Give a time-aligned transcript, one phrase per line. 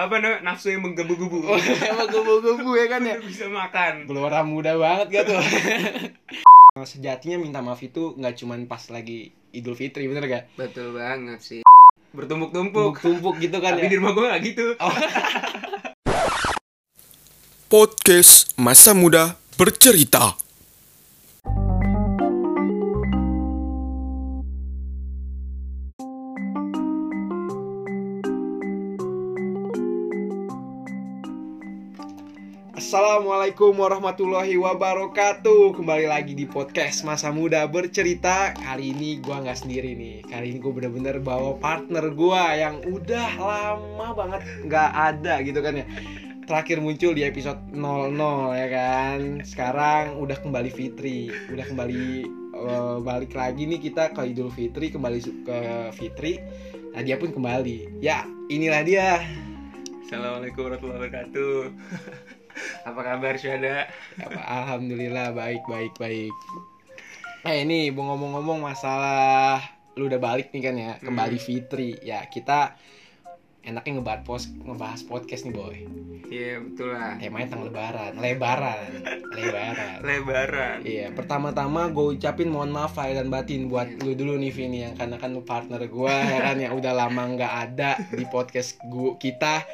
[0.00, 3.16] apa namanya nafsu yang menggebu-gebu Oh, emang gebu-gebu ya kan ya.
[3.20, 5.40] Bisa makan Gelora muda banget gak tuh?
[6.92, 10.44] Sejatinya minta maaf itu nggak cuman pas lagi Idul Fitri, bener gak?
[10.54, 11.60] betul banget sih
[12.10, 13.90] bertumpuk-tumpuk Tumpuk gitu kan tapi ya.
[13.90, 14.66] di rumah gue gak gitu
[17.70, 20.49] Podcast Masa Muda Bercerita.
[32.90, 35.78] Assalamualaikum warahmatullahi wabarakatuh.
[35.78, 38.50] Kembali lagi di podcast Masa Muda Bercerita.
[38.50, 40.26] Kali ini gua nggak sendiri nih.
[40.26, 45.78] Kali ini gue bener-bener bawa partner gua Yang udah lama banget nggak ada gitu kan
[45.78, 45.86] ya.
[46.50, 49.18] Terakhir muncul di episode 00 ya kan?
[49.46, 51.30] Sekarang udah kembali Fitri.
[51.46, 52.26] Udah kembali
[52.58, 55.58] eh, balik lagi nih kita ke Idul Fitri Kembali ke
[55.94, 56.42] Fitri.
[56.90, 58.02] Nah dia pun kembali.
[58.02, 59.22] Ya inilah dia.
[60.10, 61.54] Assalamualaikum warahmatullahi wabarakatuh
[62.80, 63.86] apa kabar Syuhada?
[64.16, 66.34] Apa, Alhamdulillah baik baik baik.
[67.42, 69.60] Eh ini mau ngomong-ngomong masalah
[69.94, 71.44] lu udah balik nih kan ya kembali Hmm.
[71.44, 71.90] Fitri.
[72.00, 72.76] Ya kita
[73.60, 75.76] enaknya ngebahas pos ngebahas podcast nih boy.
[76.30, 77.18] Iya betul lah.
[77.18, 78.12] Temanya tentang lebaran.
[78.16, 78.88] Lebaran.
[79.30, 79.96] Lebaran.
[80.00, 80.76] Lebaran.
[80.80, 84.00] Iya pertama-tama gue ucapin mohon maaf lahir dan batin buat Iya.
[84.00, 87.22] lu dulu nih Vini yang karena kan lu partner gue ya kan yang udah lama
[87.30, 89.66] nggak ada di podcast gua kita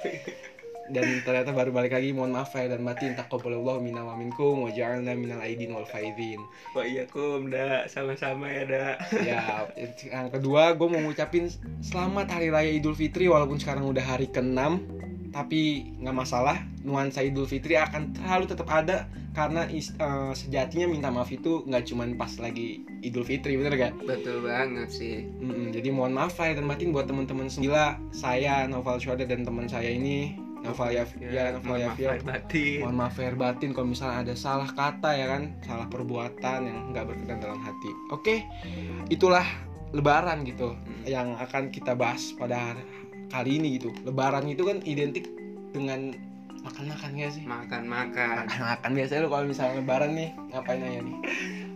[0.90, 4.70] dan ternyata baru balik lagi mohon maaf lahir dan batin taqabbalallahu minna wa minkum wa
[4.70, 6.42] ja'alna minal aidin wal faizin.
[6.74, 7.90] Wah iya kum dak.
[7.90, 8.96] Sama-sama ya dak.
[9.22, 9.66] Ya
[10.10, 11.48] yang kedua gue mau ngucapin
[11.80, 14.58] selamat hari raya Idul Fitri walaupun sekarang udah hari ke-6
[15.34, 19.04] tapi nggak masalah nuansa Idul Fitri akan selalu tetap ada
[19.36, 23.92] karena is- eh, sejatinya minta maaf itu nggak cuman pas lagi Idul Fitri bener gak?
[24.00, 25.28] betul banget sih.
[25.28, 29.68] Mm-mm, jadi mohon maaf lahir dan batin buat teman-teman semula saya Noval Syuhada dan teman
[29.68, 32.78] saya ini Noval Yaf ya, maaf Yafia lahir batin.
[32.82, 35.42] Mohon maaf lahir batin kalau misalnya ada salah kata ya kan?
[35.62, 37.90] Salah perbuatan yang nggak berkenan dalam hati.
[38.10, 38.42] Oke
[39.08, 39.46] itulah
[39.94, 41.02] lebaran gitu Hmm.
[41.06, 42.74] yang akan kita bahas pada
[43.30, 43.94] kali ini gitu.
[44.02, 45.30] Lebaran itu kan identik
[45.70, 46.12] dengan
[46.66, 47.46] makan-makan ya sih?
[47.46, 48.50] Makan-makan.
[48.50, 51.16] Makan biasanya lu kalau misalnya lebaran nih ngapain aja nih?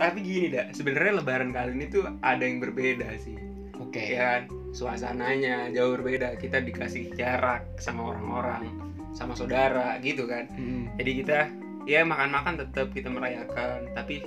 [0.00, 0.74] Tapi gini dak.
[0.74, 3.38] Sebenarnya lebaran kali ini tuh ada yang berbeda sih.
[3.78, 4.18] Oke.
[4.18, 6.34] Ya kan suasananya jauh berbeda.
[6.36, 8.66] Kita dikasih jarak sama orang-orang
[9.10, 10.46] sama saudara gitu kan.
[10.54, 10.94] Mm-mm.
[10.94, 11.38] jadi kita
[11.82, 14.22] ya makan-makan tetap kita merayakan tapi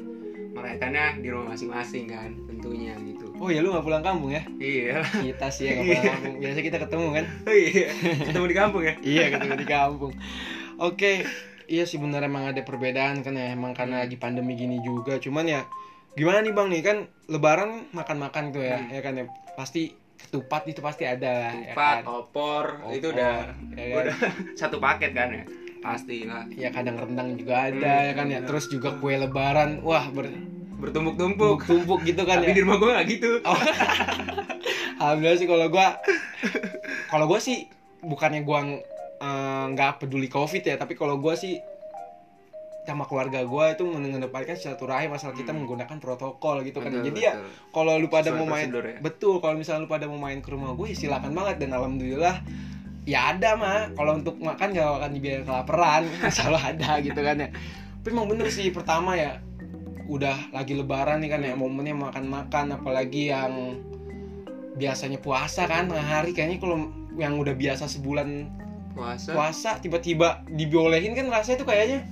[0.53, 3.31] merayakannya di rumah masing-masing kan tentunya gitu.
[3.39, 4.43] Oh ya lu nggak pulang kampung ya?
[4.59, 5.01] Iya.
[5.07, 6.35] Kita sih ya nggak pulang kampung.
[6.43, 7.25] Biasa kita ketemu kan?
[7.47, 7.87] Oh iya.
[8.27, 8.93] Ketemu di kampung ya?
[9.01, 10.13] Iya ketemu di kampung.
[10.77, 11.11] Oke.
[11.63, 13.55] Iya sih benar emang ada perbedaan kan ya.
[13.55, 15.15] Emang karena lagi pandemi gini juga.
[15.17, 15.63] Cuman ya
[16.13, 16.67] gimana nih bang?
[16.69, 16.97] Nih kan
[17.31, 18.91] lebaran makan-makan tuh ya Hmm.
[18.91, 19.25] ya kan ya.
[19.55, 22.01] Pasti ketupat itu pasti ada lah ya kan?
[22.05, 23.33] opor, itu Opor, udah
[23.73, 24.03] ya kan?
[24.03, 24.15] udah
[24.59, 25.45] satu paket kan ya?
[25.83, 26.47] Pasti lah.
[26.55, 28.39] Ya kadang rendang juga ada Hmm, ya kan ya?
[28.45, 30.31] terus juga kue lebaran wah ber
[30.79, 31.63] bertumpuk-tumpuk.
[31.63, 32.55] Tumpuk gitu kan tapi ya?
[32.57, 33.31] di rumah gue gak gitu.
[33.43, 33.55] Oh.
[35.03, 35.87] alhamdulillah sih kalau gua
[37.07, 37.67] kalau gua sih
[37.99, 38.59] bukannya gua
[39.19, 41.59] eh, nggak peduli covid ya tapi kalau gua sih
[42.83, 45.63] sama keluarga gua itu mengedepankan silaturahim asal kita Hmm.
[45.63, 46.91] menggunakan protokol gitu kan.
[46.91, 47.49] Betul, jadi ya betul.
[47.71, 48.99] kalau lu pada Sesuai mau main ya.
[48.99, 51.55] betul kalau misalnya lu pada mau main ke rumah gue ya silakan banget.
[51.63, 52.35] Dan alhamdulillah
[53.03, 56.03] ya ada mah kalau untuk makan gak akan dibiayain kelaparan
[56.35, 57.49] selalu ada gitu kan ya.
[57.99, 59.39] Tapi emang bener sih pertama ya
[60.03, 63.79] udah lagi lebaran nih kan ya momennya makan-makan apalagi yang
[64.73, 66.35] biasanya puasa kan tengah hari.
[66.35, 66.77] Kayaknya kalau
[67.15, 68.49] yang udah biasa sebulan
[68.91, 69.31] puasa?
[69.31, 72.03] puasa tiba-tiba dibolehin kan rasanya tuh kayaknya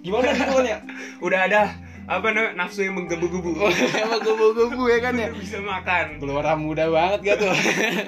[0.00, 0.78] gimana gitu kan ya
[1.18, 1.60] udah ada
[2.08, 3.52] apa namanya nafsu yang menggebu-gebu.
[3.92, 5.28] Emang gebu-gebu ya kan ya?
[5.36, 6.16] Bisa makan.
[6.16, 7.52] Gelora muda banget gak tuh?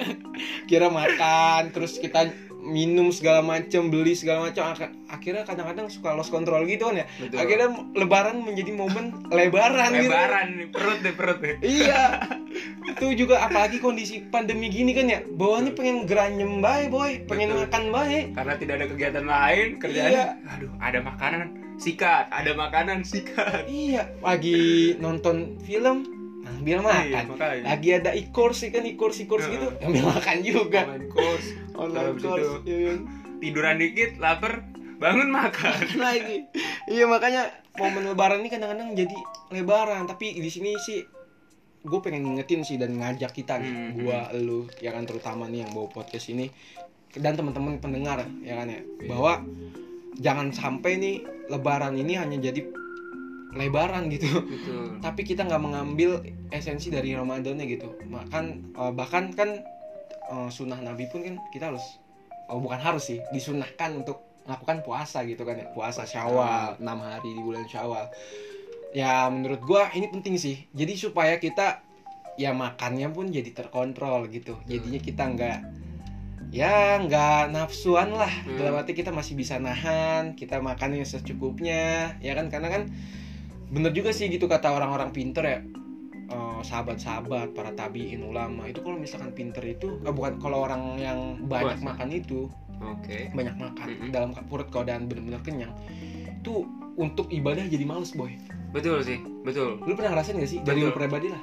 [0.69, 6.33] Kira makan Terus kita minum segala macam Beli segala macam Ak- Akhirnya kadang-kadang suka lost
[6.33, 7.05] control gitu kan ya?
[7.21, 7.45] Betul.
[7.45, 10.09] Akhirnya lebaran menjadi momen lebaran, gitu.
[10.09, 11.55] Lebaran nih perut deh perut deh.
[11.61, 12.01] Iya.
[12.97, 15.21] Itu juga apalagi kondisi pandemi gini kan ya?
[15.21, 17.21] Bawaannya pengen geranyem bae boy.
[17.29, 17.69] Pengen Betul.
[17.69, 18.19] makan bae.
[18.33, 20.25] Karena tidak ada kegiatan lain kerjanya Iya.
[20.49, 23.65] aduh ada makanan sikat ada makanan sikat.
[23.65, 26.05] Iya Lagi nonton film
[26.41, 27.37] Ambil makan.
[27.37, 27.61] Iya.
[27.65, 28.85] Lagi ada e-course kan?
[28.85, 30.85] E-course e-course gitu Ambil makan juga.
[30.85, 32.93] Online course Online course iya.
[33.41, 34.61] tiduran dikit lapar
[35.01, 35.73] bangun makan.
[36.05, 36.45] Lagi.
[36.85, 37.49] Iya makanya
[37.81, 39.17] momen lebaran ini kadang-kadang jadi
[39.49, 40.05] lebaran.
[40.05, 41.01] Tapi di sini sih
[41.81, 44.05] gue pengen ngingetin sih dan ngajak kita nih Hmm.
[44.05, 46.45] gua lu ya kan terutama nih yang bawa podcast ini
[47.17, 48.81] dan teman-teman pendengar ya kan ya.
[49.09, 49.41] Bahwa
[50.21, 51.15] jangan sampai nih
[51.49, 52.61] lebaran ini hanya jadi
[53.57, 54.29] lebaran gitu.
[54.47, 54.85] Betul.
[55.05, 56.23] Tapi kita nggak mengambil
[56.53, 57.91] esensi dari Ramadannya gitu.
[58.07, 58.45] Bahkan
[58.77, 59.59] eh, bahkan kan
[60.31, 61.83] eh, sunnah Nabi pun kan kita harus
[62.47, 65.67] oh bukan harus sih disunahkan untuk melakukan puasa gitu kan ya.
[65.73, 66.07] Puasa.
[66.07, 68.07] Syawal enam hari di bulan syawal.
[68.95, 70.69] Ya menurut gua ini penting sih.
[70.71, 71.83] Jadi supaya kita
[72.39, 74.55] ya makannya pun jadi terkontrol gitu.
[74.69, 75.59] Jadinya kita nggak
[76.51, 78.59] ya nggak nafsuan lah Hmm.
[78.59, 82.83] dalam arti kita masih bisa nahan kita makannya secukupnya ya kan karena kan
[83.67, 85.59] bener juga sih gitu kata orang-orang pinter ya
[86.27, 91.19] eh, sahabat-sahabat para tabiin ulama itu kalau misalkan pinter itu eh, bukan kalau orang yang
[91.41, 91.87] banyak Puasa.
[91.87, 92.51] makan itu
[92.81, 93.31] Oke.
[93.31, 94.09] banyak makan Mm-mm.
[94.11, 95.71] dalam perut keadaan bener-bener kenyang
[96.35, 98.35] itu untuk ibadah jadi males boy
[98.71, 99.83] Betul sih, betul.
[99.83, 101.39] lu pernah ngerasain gak sih dari lu pribadi lah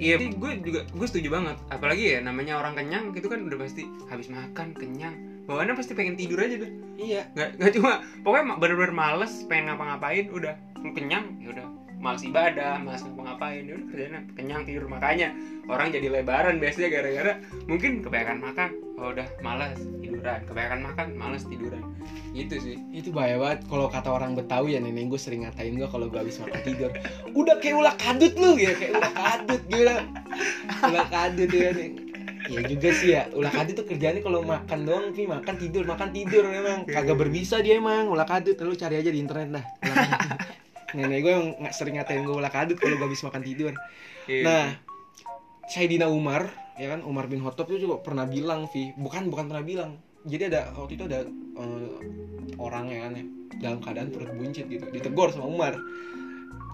[0.00, 1.56] Iya, gue juga gue setuju banget.
[1.68, 5.14] Apalagi ya namanya orang kenyang gitu kan udah pasti habis makan kenyang.
[5.44, 6.72] Bawaannya pasti pengen tidur aja deh.
[6.96, 7.26] iya.
[7.34, 7.92] Nggak nggak cuma
[8.22, 10.54] pokoknya bener-bener males pengen ngapa-ngapain udah.
[10.82, 11.66] Kenyang ya udah.
[12.02, 14.86] Males ibadah, males ngapa-ngapain ya udah kerjanya kenyang tidur.
[14.90, 15.28] Makanya
[15.70, 17.32] orang jadi lebaran biasanya gara-gara
[17.70, 18.70] mungkin kebanyakan makan.
[18.98, 19.78] Oh udah males
[20.22, 20.40] tiduran.
[20.46, 21.82] Kebanyakan makan males tiduran.
[22.30, 22.76] Gitu sih.
[22.94, 23.66] Itu bahaya banget.
[23.66, 26.90] Kalau kata orang Betawi ya nenek gue sering ngatain gue kalau gue habis makan tidur.
[27.34, 28.72] Udah kayak ulah kadut lu ya.
[28.78, 29.96] Kayak ulah kadut gila
[30.82, 31.90] ulah kadut ya nih
[32.48, 33.22] ya juga sih ya.
[33.34, 37.58] Ulah kadut tuh kerjanya kalau makan doang sih makan tidur makan tidur emang kagak berbisa
[37.58, 38.06] dia emang.
[38.06, 39.66] Ulah kadut lu cari aja di internet dah.
[40.94, 43.72] Nenek gue yang sering ngatain gue ulah kadut kalau gue habis makan tidur.
[44.30, 44.42] Iya.
[44.46, 44.64] Nah,
[45.66, 47.00] Sayyidina Umar, ya kan?
[47.02, 49.98] Umar bin Khattab itu juga pernah bilang, Vi, bukan bukan pernah bilang.
[50.22, 51.90] Jadi ada waktu itu ada eh,
[52.58, 53.24] orang ya kan ya,
[53.58, 55.74] dalam keadaan perut buncit gitu, ditegur sama Umar.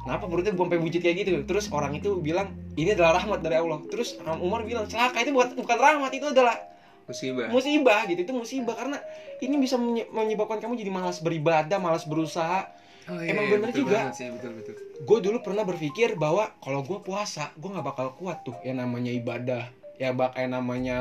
[0.04, 1.30] Kenapa perutnya sampai buncit kayak gitu?
[1.44, 3.82] Terus orang itu bilang, ini adalah rahmat dari Allah.
[3.92, 6.56] Terus um, Umar bilang, celaka itu bukan bukan rahmat, itu adalah
[7.04, 8.20] musibah musibah gitu.
[8.24, 8.96] Itu musibah karena
[9.40, 12.68] ini bisa menye- menyebabkan kamu jadi malas beribadah, malas berusaha,
[13.08, 14.04] Oh, emang bener betul juga.
[14.04, 18.12] banget sih betul betul gue dulu pernah berpikir bahwa kalau gue puasa gue nggak bakal
[18.12, 19.64] kuat tuh yang namanya ibadah
[19.98, 20.98] ya bak yang namanya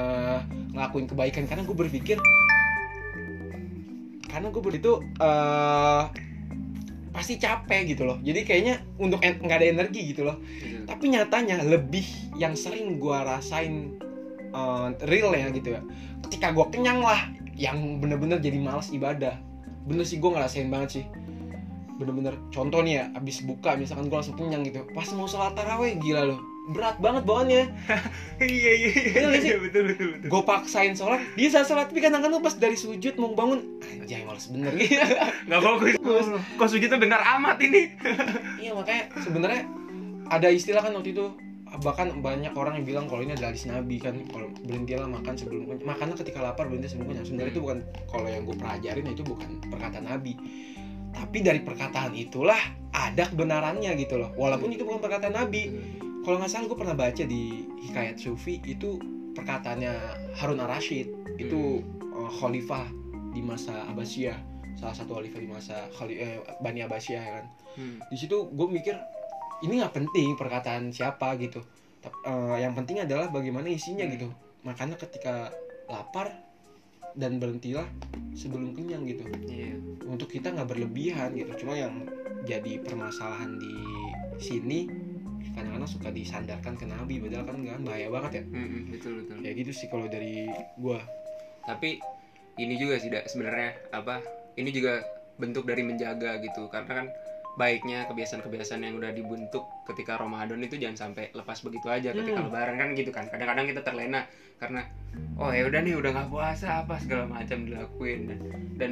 [0.73, 1.45] ngelakuin kebaikan.
[1.45, 2.17] Karena gue berpikir
[4.27, 6.03] karena gue itu eh
[7.09, 8.21] pasti capek gitu loh.
[8.21, 10.37] Jadi kayaknya untuk nggak ada energi gitu loh.
[10.37, 10.85] Betul.
[10.85, 12.05] tapi nyatanya lebih
[12.37, 13.97] yang sering gue rasain
[14.53, 15.81] eh, real ya gitu ya.
[16.27, 19.33] Ketika gue kenyang lah yang bener-bener jadi males ibadah.
[19.89, 21.05] Bener sih gue ngerasain banget sih.
[21.97, 24.85] Bener-bener contoh nih ya abis buka misalkan gue langsung kenyang gitu.
[24.93, 27.63] Pas mau sholat taraweh gila loh berat banget bawaannya.
[28.37, 28.89] Iya iya iya.
[29.17, 29.31] Betul?
[29.33, 30.27] Iya, betul betul betul.
[30.29, 31.17] Gue paksain sholat.
[31.33, 34.77] Bisa sholat tapi kadang-kadang pas dari sujud mau bangun anjay males bener.
[34.77, 34.93] Gitu
[35.49, 35.97] nggak fokus.
[36.53, 37.89] Kok sujud tuh benar amat ini?
[38.61, 39.61] Iya makanya sebenarnya
[40.29, 41.33] ada istilah kan waktu itu
[41.81, 45.67] bahkan banyak orang yang bilang kalau ini adalah hadis nabi kan kalau berhentilah makan sebelum
[45.83, 47.25] makanlah ketika lapar berhenti sebelum kenyang.
[47.25, 50.37] Sebenarnya itu bukan kalau yang gue pelajarin itu bukan perkataan nabi.
[51.09, 52.61] Tapi dari perkataan itulah
[52.93, 54.29] ada kebenarannya gitu loh.
[54.37, 55.73] Walaupun itu bukan perkataan nabi
[56.27, 58.99] kalau nggak salah gue pernah baca di hikayat sufi itu
[59.31, 59.95] perkataannya
[60.35, 61.39] Harun ar-Rasyid.
[61.39, 61.79] Itu
[62.11, 62.83] uh, khalifah
[63.31, 64.35] di masa Abbasiyah.
[64.75, 67.47] Salah satu khalifah di masa Khali- eh, Bani Abbasiyah ya kan?
[67.77, 68.01] Hmm.
[68.09, 68.97] di situ gue mikir
[69.61, 71.63] ini nggak penting perkataan siapa gitu.
[72.03, 74.13] Eh, yang penting adalah bagaimana isinya Hmm.
[74.19, 74.27] gitu.
[74.67, 75.55] Makanya ketika
[75.87, 76.43] lapar
[77.15, 77.87] dan berhentilah
[78.35, 79.23] sebelum kenyang gitu.
[79.47, 79.79] Iya.
[80.03, 81.63] Untuk kita nggak berlebihan gitu.
[81.63, 82.03] Cuma yang
[82.43, 83.73] jadi permasalahan di
[84.43, 85.06] sini
[85.57, 88.43] kadang-kadang suka disandarkan ke nabi padahal kan nggak bahaya banget ya.
[88.53, 89.35] Mm-mm, betul betul.
[89.41, 90.45] Ya gitu sih kalau dari
[90.77, 91.01] gua.
[91.65, 91.97] Tapi
[92.61, 94.21] ini juga sih sebenarnya apa
[94.55, 95.01] ini juga
[95.41, 96.69] bentuk dari menjaga gitu.
[96.69, 97.07] Karena kan
[97.57, 102.53] baiknya kebiasaan-kebiasaan yang udah dibentuk ketika Ramadan itu jangan sampai lepas begitu aja ketika Hmm.
[102.53, 103.25] lebaran kan gitu kan.
[103.33, 104.29] Kadang-kadang kita terlena
[104.61, 104.85] karena
[105.41, 108.29] oh ya udah nih udah nggak puasa apa segala macam dilakuin.
[108.29, 108.39] Dan,
[108.77, 108.91] dan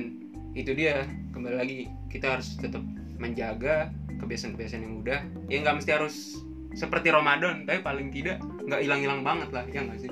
[0.57, 1.79] itu dia kembali lagi
[2.09, 2.81] kita harus tetap
[3.21, 5.19] menjaga kebiasaan-kebiasaan yang udah.
[5.45, 6.41] Ya nggak mesti harus
[6.75, 10.11] seperti Ramadan tapi paling tidak nggak hilang-hilang banget lah ya nggak sih?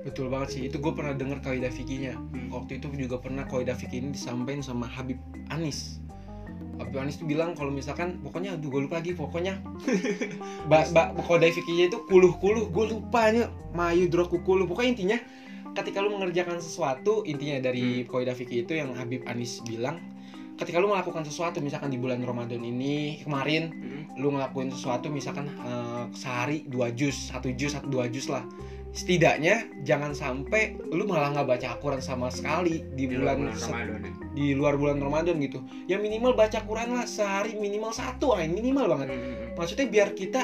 [0.00, 2.48] Betul banget sih itu gue pernah dengar kaidah fikihnya Hmm.
[2.48, 5.20] waktu itu juga pernah kaidah fikih ini disampaikan sama Habib
[5.52, 6.00] Anis.
[6.80, 9.60] Habib Anis tuh bilang kalau misalkan pokoknya aduh gue lupa lagi pokoknya.
[10.70, 14.64] Ba, ba, kaidah fikihnya itu kuluh kuluh gue lupanya mayu droku kuluh.
[14.64, 15.18] Pokoknya intinya
[15.76, 20.00] ketika lu mengerjakan sesuatu intinya dari kaidah fikih itu yang Habib Anis bilang
[20.60, 24.04] ketika lu melakukan sesuatu misalkan di bulan Ramadan ini kemarin Hmm.
[24.20, 28.44] lu ngelakuin sesuatu misalkan eh, sehari dua jus satu jus satu dua jus lah
[28.90, 33.62] setidaknya jangan sampai lu malah nggak baca Al-Quran sama sekali di Di luar bulan, bulan
[33.62, 38.34] Ramadan ya di luar bulan Ramadan gitu ya minimal baca Quran lah sehari minimal satu
[38.34, 39.54] aja minimal banget Hmm.
[39.54, 40.42] maksudnya biar kita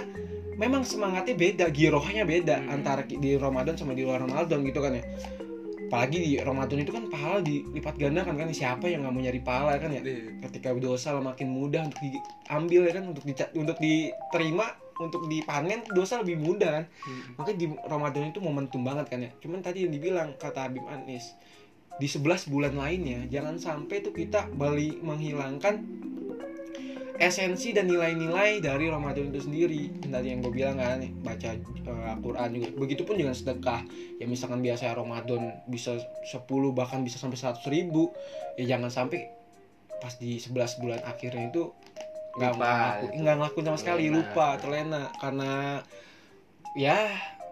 [0.56, 2.72] memang semangatnya beda girohnya beda Hmm.
[2.72, 5.04] antara di Ramadan sama di luar Ramadan gitu kan ya
[5.86, 9.78] apalagi di Ramadan itu kan pahala dilipat gandakan kan siapa yang nggak mau nyari pahala
[9.78, 10.02] kan ya?
[10.02, 10.42] Iya.
[10.50, 14.66] ketika dosa makin mudah untuk diambil ya kan untuk dica- untuk diterima
[14.96, 16.84] untuk dipanen dosa lebih mudah kan?
[17.06, 17.22] Hmm.
[17.38, 19.30] makanya di Ramadan itu momentum banget kan ya?
[19.38, 21.38] Cuman tadi yang dibilang kata Habib Anis
[21.96, 25.80] di 11 bulan lainnya jangan sampai tuh kita balik menghilangkan
[27.18, 29.88] esensi dan nilai-nilai dari Ramadan itu sendiri.
[30.04, 31.50] Tadi yang gue bilang kan baca
[31.88, 32.68] uh, Al-Quran juga.
[32.76, 33.82] Begitupun dengan sedekah.
[34.20, 36.44] Ya misalkan biasa Ramadan bisa 10
[36.76, 38.12] bahkan bisa sampai 100 ribu.
[38.60, 39.32] Ya jangan sampai
[39.96, 41.72] pas di 11 bulan akhirnya itu
[42.36, 42.68] nggak Lupa.
[42.68, 44.02] ngelaku- nggak ngelakuin sama sekali.
[44.06, 44.18] Terlena.
[44.20, 45.02] lupa terlena.
[45.16, 45.50] Karena
[46.76, 46.98] ya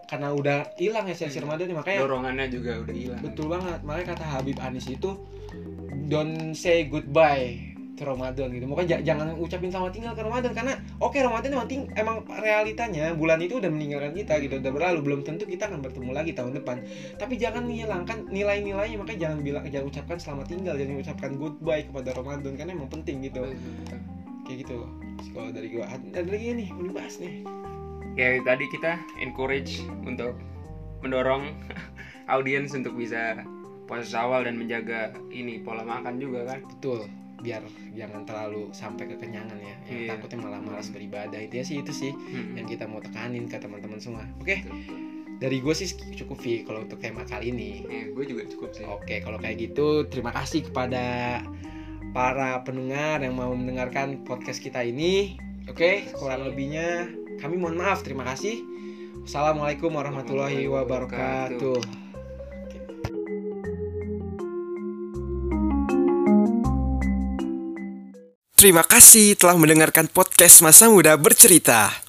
[0.05, 3.21] karena udah hilang esensi Ramadan makanya dorongannya juga udah hilang.
[3.25, 3.81] Betul banget.
[3.81, 5.17] Makanya kata Habib Anis itu
[6.05, 7.64] don't say goodbye
[7.95, 8.67] ke Ramadan gitu.
[8.67, 13.15] Makanya ja- jangan ucapin selamat tinggal ke Ramadan karena oke Ramadan emang ting- emang realitanya
[13.15, 14.99] bulan itu udah meninggalkan kita gitu, udah berlalu.
[15.01, 16.83] Belum tentu kita akan bertemu lagi tahun depan.
[17.15, 18.97] Tapi jangan menghilangkan nilai-nilainya.
[18.99, 23.23] Makanya jangan bilang jangan ucapkan selamat tinggal, jangan ucapkan goodbye kepada Ramadan karena emang penting
[23.23, 23.41] gitu.
[24.43, 24.77] Kayak gitu.
[25.31, 27.41] Kalau dari gua ada lagi nih, belum bahas nih.
[28.15, 30.39] ya tadi kita encourage untuk
[30.99, 31.51] mendorong
[32.31, 33.43] audiens untuk bisa
[33.85, 37.05] puasa awal dan menjaga ini pola makan juga kan Betul.
[37.41, 37.61] Biar
[37.93, 39.75] jangan terlalu sampai kekenyangan ya.
[39.87, 40.09] Yang Iya.
[40.15, 41.39] takutnya malah malas beribadah.
[41.39, 42.11] Itu ya sih itu sih.
[42.11, 42.55] Hmm.
[42.57, 44.23] yang kita mau tekanin ke teman-teman semua.
[44.39, 44.77] Oke, betul.
[45.35, 47.83] dari gue sih cukup Vi kalau untuk tema kali ini.
[47.85, 51.39] Ya, gue juga cukup sih Oke, kalau kayak gitu terima kasih kepada
[52.15, 55.35] para pendengar yang mau mendengarkan podcast kita ini.
[55.67, 57.11] Oke, kurang lebihnya
[57.43, 57.99] kami mohon maaf.
[58.05, 58.63] Terima kasih.
[59.25, 62.04] Assalamualaikum warahmatullahi wabarakatuh.
[68.55, 72.04] Terima kasih telah mendengarkan podcast Masa Muda Bercerita.